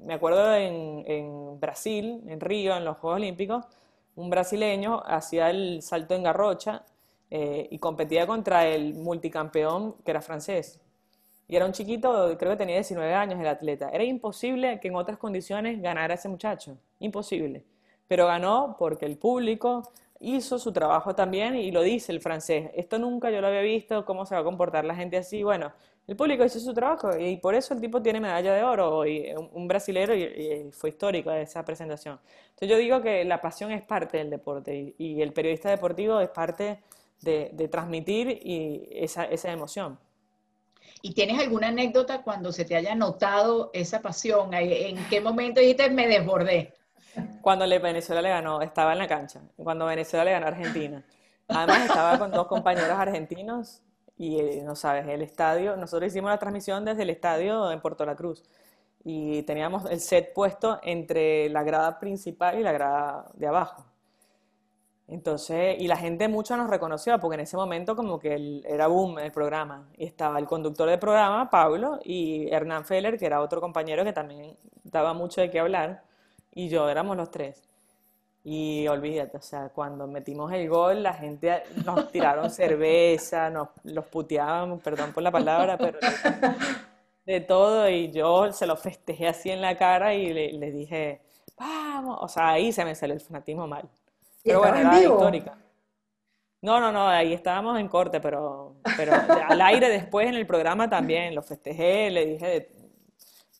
[0.00, 3.64] me acuerdo en, en, Brasil, en Río, en los Juegos Olímpicos,
[4.16, 6.84] un brasileño hacía el salto en garrocha
[7.30, 10.80] eh, y competía contra el multicampeón que era francés.
[11.48, 13.90] Y era un chiquito, creo que tenía 19 años el atleta.
[13.90, 16.76] Era imposible que en otras condiciones ganara ese muchacho.
[17.00, 17.64] Imposible.
[18.06, 22.70] Pero ganó porque el público hizo su trabajo también y lo dice el francés.
[22.74, 25.42] Esto nunca yo lo había visto, cómo se va a comportar la gente así.
[25.42, 25.72] Bueno,
[26.06, 29.32] el público hizo su trabajo y por eso el tipo tiene medalla de oro y
[29.52, 32.20] un brasilero y, fue histórico esa presentación.
[32.50, 36.28] Entonces yo digo que la pasión es parte del deporte y, el periodista deportivo es
[36.28, 36.82] parte
[37.22, 39.98] de, transmitir y esa, esa emoción.
[41.02, 44.52] ¿Y tienes alguna anécdota cuando se te haya notado esa pasión?
[44.52, 46.74] ¿En qué momento dijiste me desbordé?
[47.40, 51.04] Cuando Venezuela le ganó, estaba en la cancha, cuando Venezuela le ganó a Argentina.
[51.48, 53.82] Además estaba con dos compañeros argentinos
[54.16, 58.04] y, eh, no sabes, el estadio, nosotros hicimos la transmisión desde el estadio en Puerto
[58.04, 58.44] La Cruz
[59.04, 63.84] y teníamos el set puesto entre la grada principal y la grada de abajo.
[65.08, 69.18] Entonces, y la gente mucho nos reconoció porque en ese momento como que era boom
[69.18, 69.88] el programa.
[69.96, 74.12] Y estaba el conductor del programa, Pablo, y Hernán Feller, que era otro compañero que
[74.12, 76.04] también daba mucho de qué hablar
[76.64, 77.62] y yo éramos los tres.
[78.42, 84.06] Y olvídate, o sea, cuando metimos el gol, la gente nos tiraron cerveza, nos los
[84.06, 85.98] puteaban, perdón por la palabra, pero
[87.26, 87.88] de, todo.
[87.88, 91.20] Y yo se lo festejé así en la cara y le, dije,
[91.58, 93.88] vamos, o sea, ahí se me salió el fanatismo mal.
[94.42, 95.58] Pero bueno, era histórica.
[96.62, 99.14] No, no, no, ahí estábamos en corte, pero, pero
[99.48, 102.79] al aire después en el programa también lo festejé, le dije,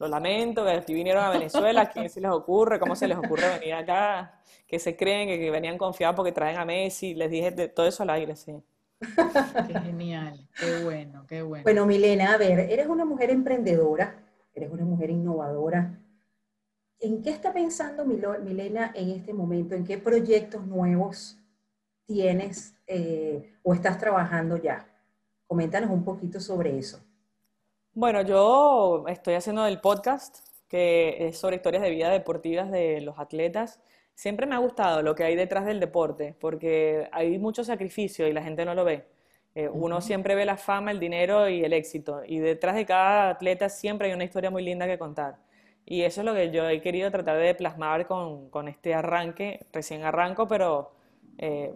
[0.01, 2.81] lo lamento, que aquí vinieron a Venezuela, ¿quién se les ocurre?
[2.81, 4.41] ¿Cómo se les ocurre venir acá?
[4.67, 8.03] Que se creen que, venían confiados porque traen a Messi, les dije de, todo eso
[8.03, 8.63] al aire, sí.
[8.99, 11.65] Qué genial, qué bueno, qué bueno.
[11.65, 15.99] Bueno, Milena, a ver, eres una mujer emprendedora, eres una mujer innovadora.
[16.99, 19.75] ¿En qué está pensando Milena en este momento?
[19.75, 21.39] ¿En qué proyectos nuevos
[22.07, 24.87] tienes eh, o estás trabajando ya?
[25.47, 27.01] Coméntanos un poquito sobre eso.
[28.01, 33.19] Bueno, yo estoy haciendo el podcast que es sobre historias de vida deportivas de los
[33.19, 33.79] atletas.
[34.15, 38.33] Siempre me ha gustado lo que hay detrás del deporte, porque hay mucho sacrificio y
[38.33, 39.05] la gente no lo ve.
[39.55, 43.29] Eh, uno siempre ve la fama, el dinero y el éxito, y detrás de cada
[43.29, 45.37] atleta siempre hay una historia muy linda que contar.
[45.85, 49.67] Y eso es lo que yo he querido tratar de plasmar con, con este arranque,
[49.75, 50.93] recién arranco, pero
[51.39, 51.73] eh,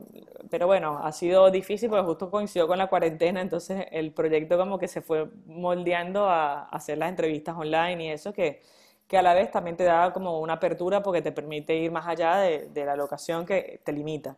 [0.50, 4.78] pero bueno, ha sido difícil porque justo coincidió con la cuarentena, entonces el proyecto como
[4.78, 8.60] que se fue moldeando a, hacer las entrevistas online y eso que,
[9.08, 12.06] que, a la vez también te da como una apertura porque te permite ir más
[12.06, 14.36] allá de, de la locación que te limita.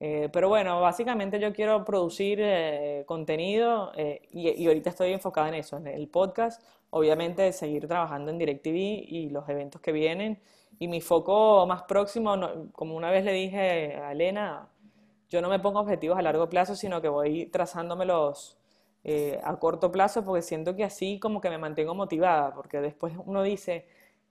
[0.00, 3.92] Eh, pero bueno, básicamente yo quiero producir eh, contenido
[4.30, 8.74] y, y, ahorita estoy enfocada en eso, en el podcast, obviamente seguir trabajando en DirecTV
[9.08, 10.40] y los eventos que vienen
[10.80, 12.34] y mi foco más próximo,
[12.72, 14.68] como una vez le dije a Elena,
[15.28, 18.58] yo no me pongo objetivos a largo plazo, sino que voy trazándomelos
[19.04, 23.12] eh, a corto plazo porque siento que así como que me mantengo motivada, porque después
[23.26, 23.86] uno dice,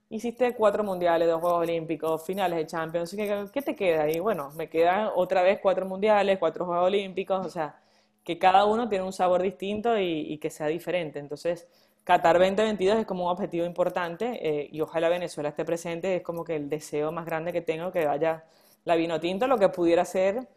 [0.09, 4.09] hiciste cuatro mundiales, dos Juegos Olímpicos, finales de Champions, ¿qué, qué te queda?
[4.09, 7.79] Y bueno, me quedan otra vez cuatro mundiales, cuatro Juegos Olímpicos, o sea,
[8.23, 11.19] que cada uno tiene un sabor distinto y, y que sea diferente.
[11.19, 11.67] Entonces,
[12.09, 16.43] Qatar 2022 es como un objetivo importante eh, y ojalá Venezuela esté presente, es como
[16.43, 18.45] que el deseo más grande que tengo que vaya
[18.83, 20.47] la vino tinto, lo que pudiera ser,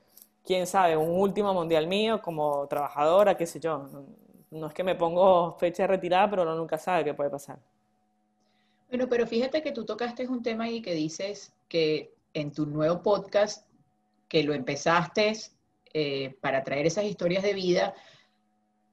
[0.47, 3.87] quién sabe, un último mundial mío como trabajadora, qué sé yo.
[4.51, 7.59] No, es que me pongo fecha de retirada, pero uno nunca sabe qué puede pasar.
[8.89, 13.03] Bueno, pero fíjate que tú tocaste un tema ahí que dices que en tu nuevo
[13.03, 13.69] podcast,
[14.27, 15.35] que lo empezaste
[15.93, 17.93] eh, para traer esas historias de vida,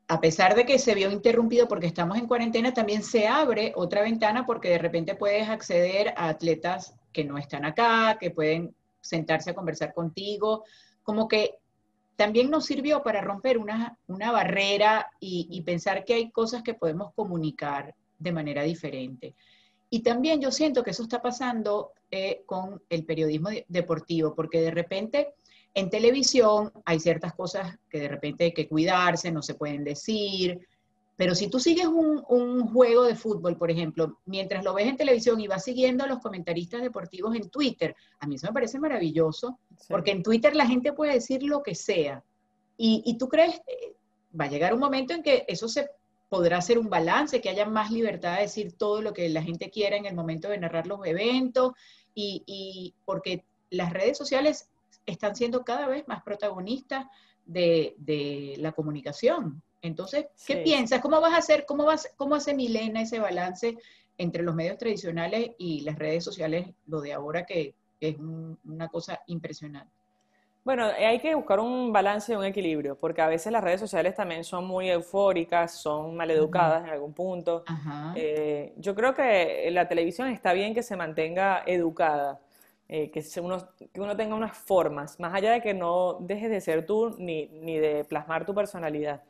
[0.09, 4.01] a pesar de que se vio interrumpido porque estamos en cuarentena, también se abre otra
[4.01, 9.51] ventana porque de repente puedes acceder a atletas que no están acá, que pueden sentarse
[9.51, 10.63] a conversar contigo,
[11.03, 11.59] como que
[12.15, 17.93] también nos sirvió para romper una, barrera y, pensar que hay cosas que podemos comunicar
[18.17, 19.35] de manera diferente.
[19.91, 24.71] Y también yo siento que eso está pasando eh, con el periodismo deportivo, porque de
[24.71, 25.35] repente
[25.73, 30.59] en televisión hay ciertas cosas que de repente hay que cuidarse, no se pueden decir,
[31.19, 32.21] pero si tú sigues un,
[32.67, 36.19] juego de fútbol, por ejemplo, mientras lo ves en televisión y vas siguiendo a los
[36.19, 40.93] comentaristas deportivos en Twitter, a mí eso me parece maravilloso, porque en Twitter la gente
[40.93, 42.23] puede decir lo que sea.
[42.77, 43.95] Y, tú crees, eh,
[44.39, 45.89] va a llegar un momento en que eso se
[46.29, 49.69] podrá hacer un balance, que haya más libertad de decir todo lo que la gente
[49.69, 51.73] quiera en el momento de narrar los eventos,
[52.15, 54.69] y, y porque las redes sociales
[55.09, 57.05] están siendo cada vez más protagonistas
[57.45, 59.61] de, la comunicación.
[59.81, 61.01] Entonces, ¿qué piensas?
[61.01, 63.77] ¿Cómo vas a hacer, cómo, vas, cómo hace Milena ese balance
[64.17, 68.15] entre los medios tradicionales y las redes sociales, lo de ahora que, es
[68.63, 69.91] una cosa impresionante?
[70.63, 74.15] Bueno, hay que buscar un balance y un equilibrio, porque a veces las redes sociales
[74.15, 77.63] también son muy eufóricas, son maleducadas en algún punto.
[78.15, 82.39] Eh, yo creo que la televisión está bien que se mantenga educada,
[82.89, 86.59] eh, que, uno, que uno tenga unas formas, más allá de que no dejes de
[86.59, 89.21] ser tú ni, ni de plasmar tu personalidad.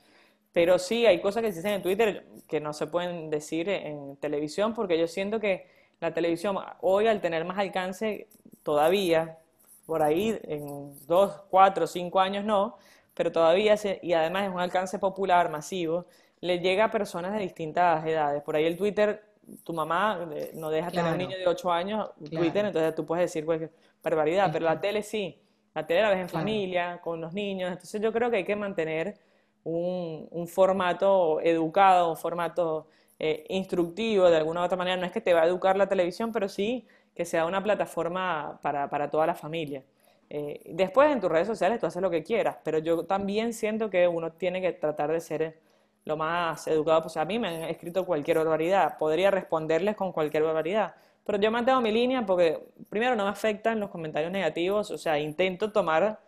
[0.54, 4.15] Pero sí, hay cosas que se dicen en Twitter que no se pueden decir en
[4.17, 5.67] televisión, porque yo siento que
[6.00, 8.28] la televisión hoy, al tener más alcance,
[8.63, 9.38] todavía,
[9.86, 12.78] por ahí, en dos, cuatro, cinco años no,
[13.13, 16.06] pero todavía, y además es un alcance popular, masivo,
[16.41, 18.41] le llega a personas de distintas edades.
[18.43, 19.24] Por ahí el Twitter
[19.63, 23.25] tu mamá eh, no deja tener un niño de 8 años Twitter, entonces tú puedes
[23.25, 23.71] decir cualquier
[24.03, 25.39] barbaridad, pero la tele sí.
[25.73, 27.71] La tele la ves en familia, con los niños.
[27.71, 29.17] Entonces yo creo que hay que mantener
[29.63, 32.88] un, un formato educado, un formato
[33.19, 34.97] eh, instructivo de alguna u otra manera.
[34.97, 38.59] No es que te va a educar la televisión, pero sí que sea una plataforma
[38.62, 39.83] para, para toda la familia.
[40.29, 43.89] Eh, después en tus redes sociales tú haces lo que quieras, pero yo también siento
[43.89, 45.59] que uno tiene que tratar de ser
[46.05, 47.21] lo más educado posible.
[47.21, 51.81] A mí me han escrito cualquier barbaridad, podría responderles con cualquier barbaridad, pero yo mantengo
[51.81, 52.59] mi línea porque
[52.89, 56.19] primero no me afectan los comentarios negativos, o sea, intento tomar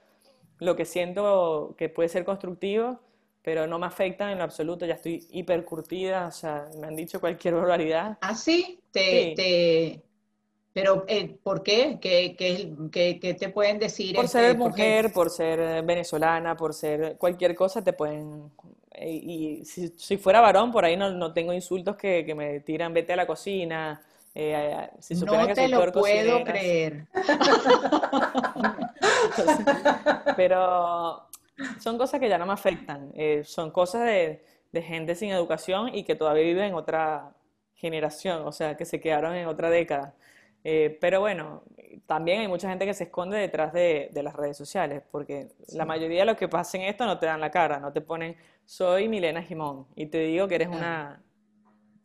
[0.59, 2.99] lo que siento que puede ser constructivo,
[3.41, 7.19] pero no me afectan en lo absoluto, ya estoy hipercurtida, o sea, me han dicho
[7.19, 8.17] cualquier barbaridad.
[8.21, 8.79] ¿Ah, sí?
[8.91, 10.03] ¿Te,
[10.73, 11.97] Pero, eh, ¿por qué?
[12.01, 14.15] ¿Qué, qué, te pueden decir?
[14.15, 18.51] Por ser mujer, por ser eh, venezolana, por ser cualquier cosa, te pueden...
[18.93, 22.93] Eh, y si, fuera varón, por ahí no, no tengo insultos que, que, me tiran,
[22.93, 24.01] vete a la cocina.
[24.33, 27.05] si no te lo puedo creer.
[30.37, 31.27] pero
[31.79, 33.11] son cosas que ya no me afectan.
[33.43, 37.33] son cosas de, de gente sin educación y que todavía viven en otra
[37.75, 40.13] generación, o sea, que se quedaron en otra década.
[40.63, 41.63] Eh, pero bueno,
[42.05, 46.19] también hay mucha gente que se esconde detrás de, las redes sociales, porque la mayoría
[46.19, 49.41] de los que pasen esto no te dan la cara, no te ponen, soy Milena
[49.41, 51.21] Jimón, y te digo que eres una,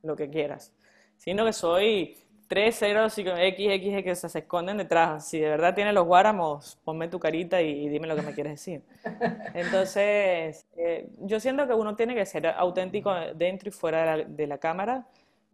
[0.03, 0.73] lo que quieras,
[1.19, 2.17] sino que soy
[2.49, 5.29] 305XX que se esconden detrás.
[5.29, 8.53] Si de verdad tienes los guáramos, ponme tu carita y, dime lo que me quieres
[8.53, 8.83] decir.
[9.55, 14.59] Entonces, eh, yo siento que uno tiene que ser auténtico dentro y fuera de la
[14.59, 15.07] cámara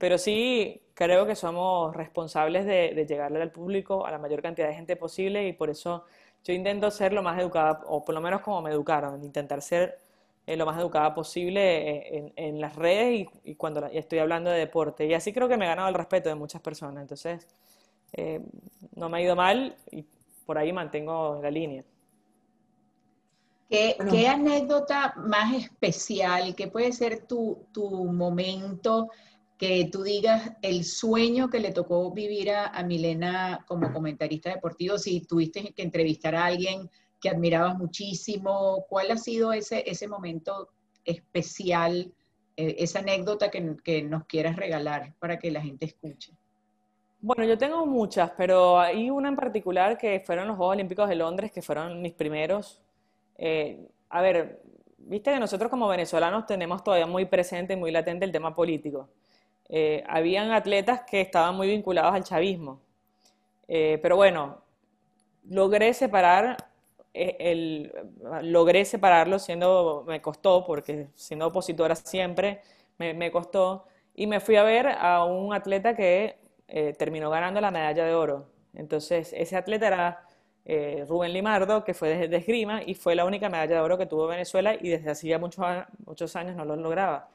[0.03, 4.75] pero sí creo que somos responsables de, llegarle al público a la mayor cantidad de
[4.75, 6.07] gente posible y por eso
[6.43, 10.01] yo intento ser lo más educada, o por lo menos como me educaron, intentar ser
[10.45, 15.07] eh, lo más educada posible eh, en, las redes y, cuando estoy hablando de deporte.
[15.07, 17.01] Y así creo que me he ganado el respeto de muchas personas.
[17.01, 17.47] Entonces,
[18.13, 18.41] eh,
[18.97, 20.05] no me ha ido mal y
[20.45, 21.85] por ahí mantengo la línea.
[23.71, 29.09] ¿Qué, ¿Qué, anécdota más especial, qué puede ser tu, tu momento
[29.63, 35.21] que tú digas el sueño que le tocó vivir a, Milena como comentarista deportivo, si
[35.21, 40.71] tuviste que entrevistar a alguien que admirabas muchísimo, ¿cuál ha sido ese, ese momento
[41.05, 42.13] especial,
[42.57, 46.33] eh, esa anécdota que, que, nos quieras regalar para que la gente escuche?
[47.21, 51.15] Bueno, yo tengo muchas, pero hay una en particular que fueron los Juegos Olímpicos de
[51.15, 52.83] Londres, que fueron mis primeros.
[53.39, 54.61] Eh, a ver,
[54.99, 59.09] viste que nosotros como venezolanos tenemos todavía muy presente y muy latente el tema político.
[59.69, 62.81] Eh, habían atletas que estaban muy vinculados al chavismo.
[63.69, 64.63] Eh, pero bueno,
[65.49, 66.57] logré separar
[67.15, 67.93] eh, el,
[68.43, 72.61] logré separarlo siendo, me costó, porque siendo opositora siempre,
[72.99, 76.39] me, costó, y me fui a ver a un atleta que
[76.99, 78.47] terminó ganando la medalla de oro.
[78.75, 80.27] Entonces, ese atleta era
[81.09, 84.27] Rubén Limardo, que fue de, esgrima, y fue la única medalla de oro que tuvo
[84.27, 85.65] Venezuela, y desde hacía muchos,
[86.07, 87.29] muchos años no lo lograba.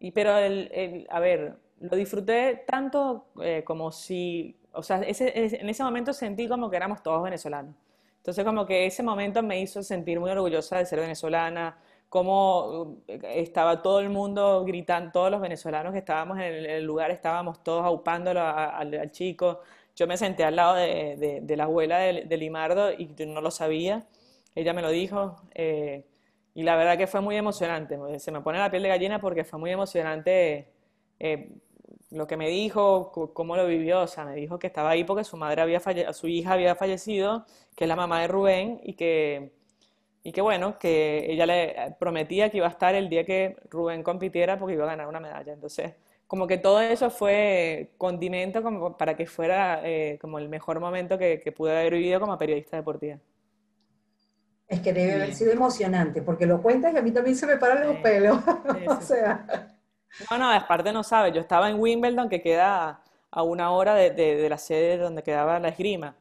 [0.00, 5.68] Y, pero, el, a ver, lo disfruté tanto eh, como si, o sea, ese, en
[5.68, 7.74] ese momento sentí como que éramos todos venezolanos.
[8.16, 13.20] Entonces, como que ese momento me hizo sentir muy orgullosa de ser venezolana, como eh,
[13.36, 17.84] estaba todo el mundo gritando, todos los venezolanos que estábamos en el, lugar, estábamos todos
[17.84, 19.60] aupándolo al, chico.
[19.96, 24.06] Yo me senté al lado de, de, la abuela de, Limardo y no lo sabía.
[24.54, 25.36] Ella me lo dijo.
[25.54, 26.04] Eh,
[26.60, 29.44] y la verdad que fue muy emocionante, se me pone la piel de gallina porque
[29.44, 30.68] fue muy emocionante
[31.18, 31.48] eh,
[32.10, 35.24] lo que me dijo, cómo lo vivió, o sea, me dijo que estaba ahí porque
[35.24, 35.80] su madre había
[36.12, 39.52] su hija había fallecido, que es la mamá de Rubén, y que,
[40.22, 44.02] y que bueno, que ella le prometía que iba a estar el día que Rubén
[44.02, 45.54] compitiera porque iba a ganar una medalla.
[45.54, 45.94] Entonces,
[46.26, 51.16] como que todo eso fue condimento como para que fuera eh, como el mejor momento
[51.18, 53.18] que pude haber vivido como periodista deportiva.
[54.70, 57.56] Es que debe haber sido emocionante, porque lo cuentas y a mí también se me
[57.56, 58.38] paran los pelos.
[58.86, 59.44] o sea.
[60.30, 63.02] No, no, aparte no sabes, yo estaba en Wimbledon, que queda
[63.32, 66.14] a una hora de, de, la sede donde quedaba la esgrima.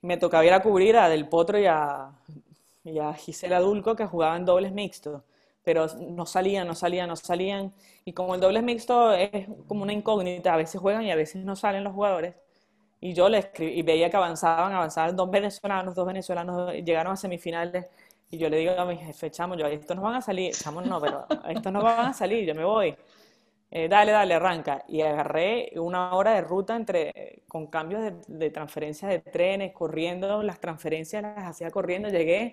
[0.00, 2.12] Me tocaba ir a cubrir a Del Potro y a,
[2.84, 5.20] y a Gisela Dulco, que jugaban dobles mixtos,
[5.64, 7.72] pero no salían, no salían, no salían.
[8.04, 11.44] Y como el dobles mixto es como una incógnita, a veces juegan y a veces
[11.44, 12.36] no salen los jugadores,
[13.02, 17.16] y yo le escribí, y veía que avanzaban, avanzaban dos venezolanos, dos venezolanos llegaron a
[17.16, 17.86] semifinales,
[18.30, 20.80] y yo le digo a mi jefe, chamo, yo, estos no van a salir, chamo,
[20.82, 22.94] no, pero estos no van a salir, yo me voy.
[23.70, 24.84] Eh, dale, dale, arranca.
[24.88, 30.42] Y agarré una hora de ruta entre, con cambios de, de transferencias de trenes, corriendo,
[30.42, 32.52] las transferencias las hacía corriendo, llegué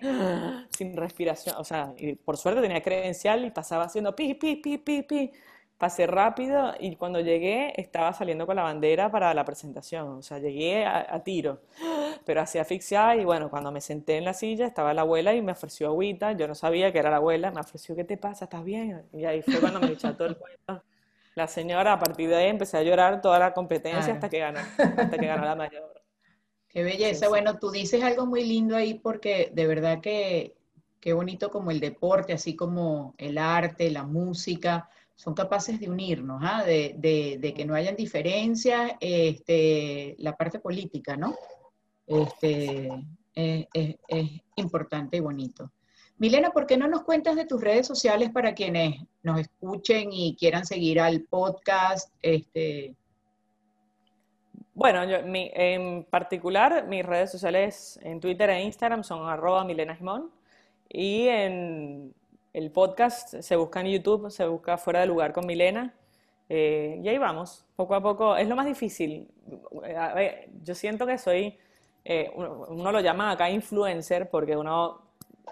[0.70, 5.02] sin respiración, o sea, por suerte tenía credencial y pasaba haciendo pi, pi, pi, pi,
[5.02, 5.32] pi
[5.80, 10.38] pasé rápido y cuando llegué estaba saliendo con la bandera para la presentación, o sea,
[10.38, 11.62] llegué a, tiro,
[12.26, 15.40] pero así asfixiada y bueno, cuando me senté en la silla estaba la abuela y
[15.40, 18.44] me ofreció agüita, yo no sabía que era la abuela, me ofreció, ¿qué te pasa?
[18.44, 19.06] ¿Estás bien?
[19.14, 20.84] Y ahí fue cuando me echó todo el cuento.
[21.34, 24.60] La señora, a partir de ahí empecé a llorar toda la competencia hasta que ganó,
[24.76, 26.02] hasta que ganó la mayor.
[26.68, 27.30] Qué belleza.
[27.30, 30.56] Bueno, tú dices algo muy lindo ahí porque de verdad que
[31.00, 34.90] qué bonito como el deporte, así como el arte, la música,
[35.20, 36.64] son capaces de unirnos, ¿ah?
[36.64, 41.36] de, que no hayan diferencias, este, la parte política, ¿no?
[42.06, 42.88] Este,
[43.34, 43.96] es,
[44.56, 45.70] importante y bonito.
[46.16, 50.36] Milena, ¿por qué no nos cuentas de tus redes sociales para quienes nos escuchen y
[50.36, 52.14] quieran seguir al podcast?
[52.22, 52.96] Este...
[54.72, 59.98] Bueno, en particular mis redes sociales en Twitter e Instagram son arroba Milena
[60.88, 62.14] y en
[62.52, 65.94] el podcast se busca en YouTube, se busca Fuera de Lugar con Milena
[66.52, 68.36] eh, y ahí vamos, poco a poco.
[68.36, 69.28] Es lo más difícil.
[70.64, 71.56] yo siento que soy,
[72.04, 75.00] eh, uno, lo llama acá influencer porque uno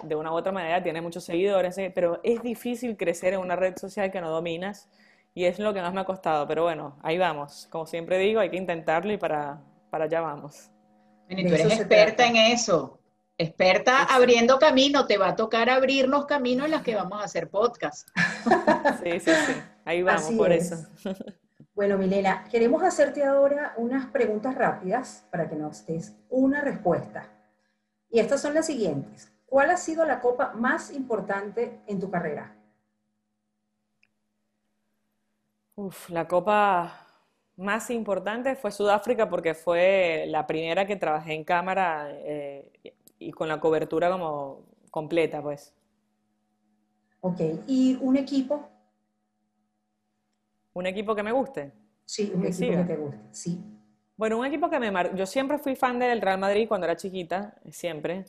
[0.03, 3.55] de una u otra manera tiene muchos seguidores, eh, pero es difícil crecer en una
[3.55, 4.89] red social que no dominas
[5.35, 6.49] y es lo que más me ha costado.
[6.49, 7.69] Pero bueno, ahí vamos.
[7.71, 10.69] Como siempre digo, hay que intentarlo y para, para allá vamos.
[11.29, 12.98] tú eres experta en eso.
[13.41, 17.49] Experta abriendo camino, te va a tocar abrirnos caminos en las que vamos a hacer
[17.49, 18.09] podcast.
[19.03, 19.53] Sí, sí, sí.
[19.85, 20.77] Ahí vamos, por eso.
[21.75, 27.29] Bueno, Milena, queremos hacerte ahora unas preguntas rápidas para que nos des una respuesta.
[28.11, 29.33] Y estas son las siguientes.
[29.47, 32.57] ¿Cuál ha sido la copa más importante en tu carrera?
[35.77, 37.07] Uf, la copa
[37.55, 42.73] más importante fue Sudáfrica porque fue la primera que trabajé en cámara eh,
[43.19, 45.75] y con la cobertura como completa, pues.
[47.21, 48.69] Ok, ¿y un equipo?
[50.73, 51.73] ¿Un equipo que me guste?
[52.05, 53.61] Sí, un equipo que te guste, sí.
[54.17, 56.97] Bueno, un equipo que me marcó, yo siempre fui fan del Real Madrid cuando era
[56.97, 58.25] chiquita, siempre,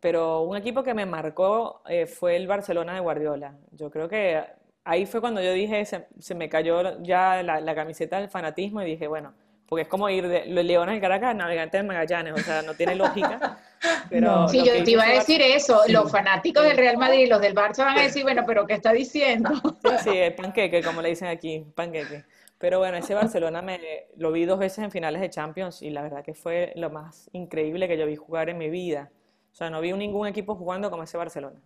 [0.00, 3.56] pero un equipo que me marcó eh, fue el Barcelona de Guardiola.
[3.72, 4.42] Yo creo que
[4.84, 9.06] ahí fue cuando yo dije, se, me cayó ya la, camiseta del fanatismo y dije,
[9.06, 9.34] bueno,
[9.74, 12.74] porque es como ir de los Leones de Caracas Navegantes de Magallanes, o sea, no
[12.74, 13.58] tiene lógica.
[14.08, 17.40] Pero sí, yo te iba a decir eso, los fanáticos del Real Madrid y los
[17.40, 19.50] del Barça van a decir, bueno, pero ¿qué está diciendo?
[20.04, 22.24] Sí, el panqueque, como le dicen aquí, panqueque.
[22.56, 23.80] Pero bueno, ese Barcelona me
[24.16, 27.28] lo vi dos veces en finales de Champions y la verdad que fue lo más
[27.32, 29.10] increíble que yo vi jugar en mi vida.
[29.50, 31.60] O sea, no vi ningún equipo jugando como ese Barcelona.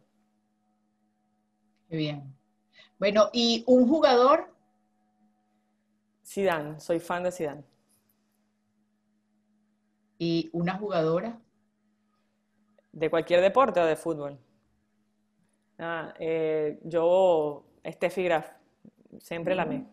[1.90, 2.34] Qué bien.
[2.98, 4.50] Bueno, ¿y un jugador?
[6.26, 7.77] Zidane, soy fan de Zidane.
[10.18, 11.38] ¿Y una jugadora?
[12.92, 14.38] ¿De cualquier deporte o de fútbol?
[15.78, 18.50] Ah, eh, yo, Steffi Graf,
[19.20, 19.86] siempre la amé.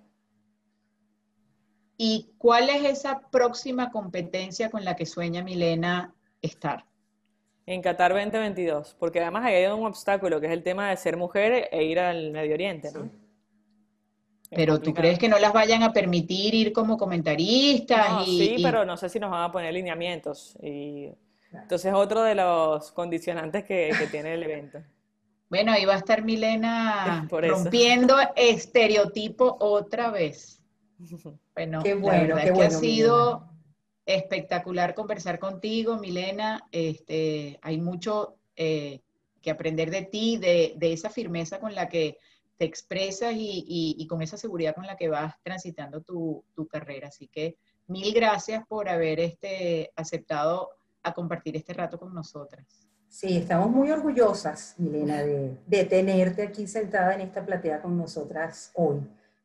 [1.98, 6.86] ¿Y cuál es esa próxima competencia con la que sueña Milena estar?
[7.68, 11.70] En Qatar 2022, porque además hay un obstáculo que es el tema de ser mujer
[11.72, 13.10] e ir al Medio Oriente, ¿no?
[14.52, 18.26] Pero tú crees que no las vayan a permitir ir como comentaristas?
[18.26, 20.56] sí, pero no sé si nos van a poner lineamientos.
[20.62, 21.12] Y
[21.52, 24.80] entonces otro de los condicionantes que, tiene el evento.
[25.48, 30.62] Bueno, ahí va a estar Milena rompiendo estereotipo otra vez.
[31.56, 33.48] Bueno, qué bueno, que ha sido
[34.06, 36.68] espectacular conversar contigo, Milena.
[36.72, 39.00] Este, hay mucho eh,
[39.42, 42.18] que aprender de ti, de, esa firmeza con la que
[42.58, 47.10] te expresas y, con esa seguridad con la que vas transitando tu, carrera.
[47.10, 50.70] Así que mil gracias por haber este, aceptado
[51.04, 52.66] a compartir este rato con nosotras.
[53.08, 58.72] Sí, estamos muy orgullosas, Milena, de, de tenerte aquí sentada en esta platea con nosotras
[58.74, 59.00] hoy.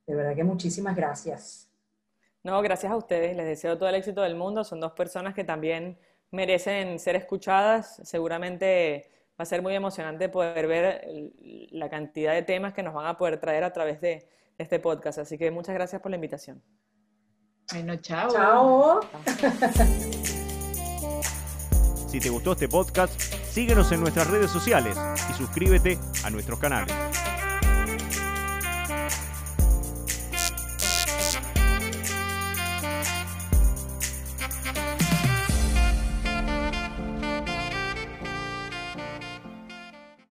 [0.06, 1.68] De verdad que muchísimas gracias.
[2.42, 3.36] No, gracias a ustedes.
[3.36, 4.64] Les deseo todo el éxito del mundo.
[4.64, 5.98] Son dos personas que también
[6.30, 8.00] merecen ser escuchadas.
[8.02, 9.08] Seguramente
[9.41, 11.09] va a ser muy emocionante poder ver
[11.70, 14.28] la cantidad de temas que nos van a poder traer a través de
[14.59, 15.18] este podcast.
[15.18, 16.62] Así que muchas gracias por la invitación.
[17.72, 18.30] Bueno, chao.
[18.30, 19.01] Chao.
[22.07, 24.99] Si te gustó este podcast, síguenos en nuestras redes sociales
[25.30, 26.95] y suscríbete a nuestros canales.